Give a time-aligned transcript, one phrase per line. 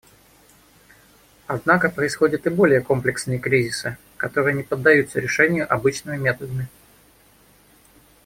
[1.45, 6.67] Однако происходят и более комплексные кризисы, которые не поддаются решению обычными методами.